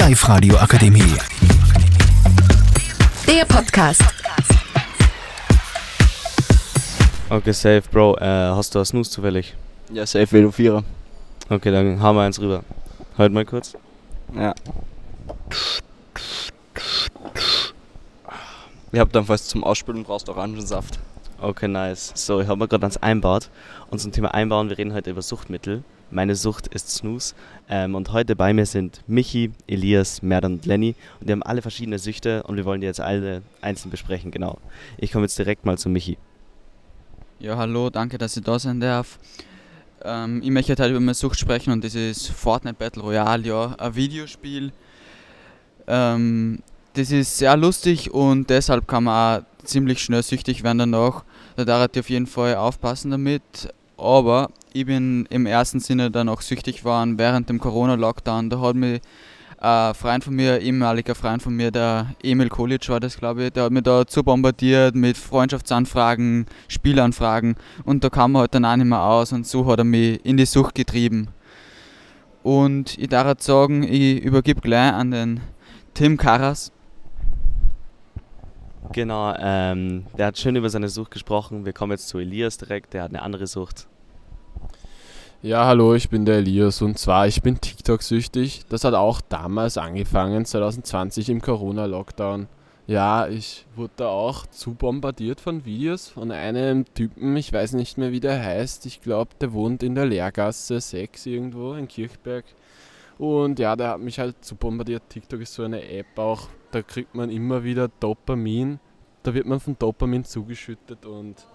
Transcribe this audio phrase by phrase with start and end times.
[0.00, 1.14] Die Live-Radio Akademie.
[3.26, 4.02] Der Podcast.
[7.28, 8.16] Okay, safe, Bro.
[8.16, 9.54] Äh, hast du einen Snooze zufällig?
[9.92, 10.82] Ja, safe Velo 4.
[11.50, 12.64] Okay, dann haben wir eins rüber.
[13.18, 13.74] Halt mal kurz.
[14.34, 14.54] Ja.
[18.92, 20.98] Ich hab dann fast zum Ausspülen brauchst du Orangensaft.
[21.42, 22.12] Okay, nice.
[22.14, 23.50] So, ich habe mir gerade ans Einbaut.
[23.90, 25.84] Und zum Thema Einbauen, wir reden heute über Suchtmittel.
[26.10, 27.34] Meine Sucht ist Snooze.
[27.68, 30.94] Ähm, und heute bei mir sind Michi, Elias, Merdan und Lenny.
[31.20, 34.58] Und die haben alle verschiedene Süchte und wir wollen die jetzt alle einzeln besprechen, genau.
[34.98, 36.18] Ich komme jetzt direkt mal zu Michi.
[37.38, 39.18] Ja, hallo, danke, dass ich da sein darf.
[40.02, 43.74] Ähm, ich möchte heute über meine Sucht sprechen und das ist Fortnite Battle Royale, ja,
[43.78, 44.72] ein Videospiel.
[45.86, 46.62] Ähm,
[46.94, 51.24] das ist sehr lustig und deshalb kann man auch ziemlich schnell süchtig werden danach.
[51.56, 53.42] Da darf ich auf jeden Fall aufpassen damit.
[54.00, 58.50] Aber ich bin im ersten Sinne dann auch süchtig geworden während dem Corona-Lockdown.
[58.50, 59.00] Da hat mich
[59.60, 63.50] ein Freund von mir, ehemaliger Freund von mir, der Emil Kolic war das, glaube ich,
[63.50, 68.64] der hat mich da zu bombardiert mit Freundschaftsanfragen, Spielanfragen und da kam man halt dann
[68.64, 71.28] auch nicht mehr aus und so hat er mich in die Sucht getrieben.
[72.42, 75.40] Und ich darf jetzt sagen, ich übergebe gleich an den
[75.92, 76.72] Tim Karas.
[78.92, 81.66] Genau, ähm, der hat schön über seine Sucht gesprochen.
[81.66, 83.89] Wir kommen jetzt zu Elias direkt, der hat eine andere Sucht.
[85.42, 88.66] Ja, hallo, ich bin der Elias und zwar, ich bin TikTok-süchtig.
[88.68, 92.46] Das hat auch damals angefangen, 2020 im Corona-Lockdown.
[92.86, 97.96] Ja, ich wurde da auch zu bombardiert von Videos von einem Typen, ich weiß nicht
[97.96, 98.84] mehr wie der heißt.
[98.84, 102.44] Ich glaube, der wohnt in der Lehrgasse 6 irgendwo in Kirchberg.
[103.16, 105.04] Und ja, der hat mich halt zu bombardiert.
[105.08, 108.78] TikTok ist so eine App auch, da kriegt man immer wieder Dopamin.
[109.22, 111.46] Da wird man von Dopamin zugeschüttet und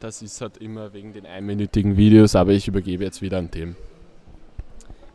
[0.00, 3.76] das ist halt immer wegen den einminütigen Videos, aber ich übergebe jetzt wieder an Tim.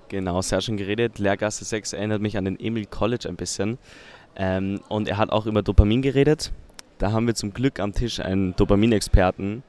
[0.10, 1.20] Genau, sehr schön geredet.
[1.20, 3.78] Lehrgasse 6 erinnert mich an den Emil College ein bisschen.
[4.36, 6.52] Ähm, und er hat auch über Dopamin geredet.
[7.00, 9.64] Da haben wir zum Glück am Tisch einen Dopaminexperten.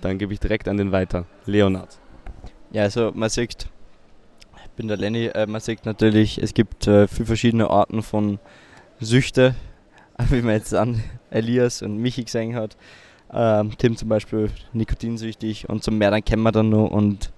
[0.00, 1.26] Dann gebe ich direkt an den weiter.
[1.46, 1.98] Leonard.
[2.72, 3.68] Ja, also man sieht,
[4.64, 8.40] ich bin der Lenny, äh, man sieht natürlich, es gibt äh, viele verschiedene Arten von
[9.00, 9.54] Süchte,
[10.30, 12.76] wie man jetzt an Elias und Michi gesehen hat.
[13.34, 17.32] Ähm, Tim zum Beispiel nikotinsüchtig und zum mehr dann kennen wir dann noch und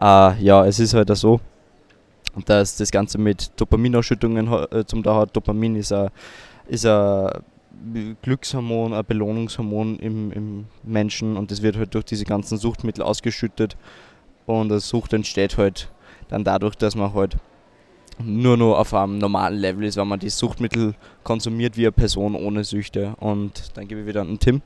[0.00, 1.40] äh, ja, es ist halt so,
[2.46, 5.36] dass das Ganze mit Dopaminausschüttungen äh, zum da hat.
[5.36, 6.10] Dopamin ist ein,
[6.68, 6.88] ist
[8.22, 13.76] Glückshormon, ein Belohnungshormon im, im Menschen und das wird halt durch diese ganzen Suchtmittel ausgeschüttet
[14.46, 15.90] und eine Sucht entsteht halt
[16.28, 17.36] dann dadurch, dass man halt
[18.18, 22.34] nur noch auf einem normalen Level ist, wenn man die Suchtmittel konsumiert wie eine Person
[22.34, 23.14] ohne Süchte.
[23.20, 24.62] Und dann gebe ich wieder an Tim.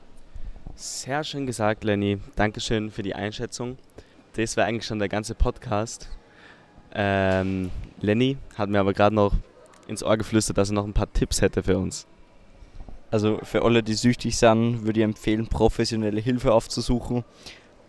[0.75, 2.19] Sehr schön gesagt, Lenny.
[2.35, 3.77] Dankeschön für die Einschätzung.
[4.33, 6.09] Das war eigentlich schon der ganze Podcast.
[6.93, 9.33] Ähm, Lenny hat mir aber gerade noch
[9.87, 12.07] ins Ohr geflüstert, dass er noch ein paar Tipps hätte für uns.
[13.11, 17.25] Also für alle, die süchtig sind, würde ich empfehlen, professionelle Hilfe aufzusuchen.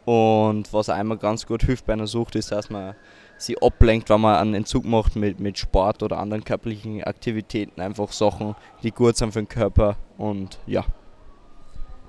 [0.04, 2.97] Und was einmal ganz gut hilft bei einer Sucht, ist, dass man
[3.38, 7.81] sie ablenkt, wenn man einen Entzug macht mit, mit Sport oder anderen körperlichen Aktivitäten.
[7.81, 9.97] Einfach Sachen, die gut sind für den Körper.
[10.19, 10.84] Und ja.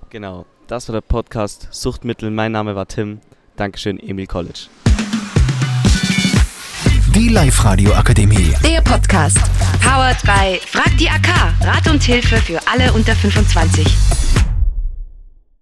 [0.10, 2.32] Genau, das war der Podcast Suchtmittel.
[2.32, 3.20] Mein Name war Tim.
[3.56, 4.68] Dankeschön, Emil College.
[7.16, 8.54] Die Live-Radio Akademie.
[8.64, 9.40] Der Podcast.
[9.82, 11.28] Powered by Frag die AK.
[11.62, 14.43] Rat und Hilfe für alle unter 25.